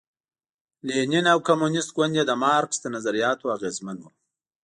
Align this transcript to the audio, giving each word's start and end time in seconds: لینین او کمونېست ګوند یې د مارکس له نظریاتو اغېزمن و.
لینین 0.87 1.25
او 1.33 1.39
کمونېست 1.47 1.89
ګوند 1.95 2.13
یې 2.17 2.23
د 2.27 2.31
مارکس 2.43 2.77
له 2.83 2.89
نظریاتو 2.95 3.45
اغېزمن 3.55 3.97
و. 4.01 4.05